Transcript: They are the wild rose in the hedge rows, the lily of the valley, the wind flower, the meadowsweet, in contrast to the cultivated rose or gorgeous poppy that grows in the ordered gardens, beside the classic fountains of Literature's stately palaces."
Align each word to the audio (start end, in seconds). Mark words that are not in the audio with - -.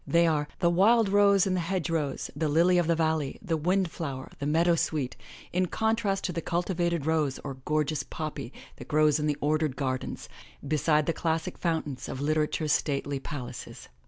They 0.07 0.25
are 0.25 0.47
the 0.57 0.69
wild 0.71 1.09
rose 1.09 1.45
in 1.45 1.53
the 1.53 1.59
hedge 1.59 1.87
rows, 1.87 2.31
the 2.35 2.49
lily 2.49 2.79
of 2.79 2.87
the 2.87 2.95
valley, 2.95 3.37
the 3.39 3.55
wind 3.55 3.91
flower, 3.91 4.31
the 4.39 4.47
meadowsweet, 4.47 5.15
in 5.53 5.67
contrast 5.67 6.23
to 6.23 6.33
the 6.33 6.41
cultivated 6.41 7.05
rose 7.05 7.37
or 7.43 7.57
gorgeous 7.65 8.01
poppy 8.01 8.51
that 8.77 8.87
grows 8.87 9.19
in 9.19 9.27
the 9.27 9.37
ordered 9.41 9.75
gardens, 9.75 10.27
beside 10.67 11.05
the 11.05 11.13
classic 11.13 11.55
fountains 11.55 12.09
of 12.09 12.19
Literature's 12.19 12.73
stately 12.73 13.19
palaces." 13.19 13.89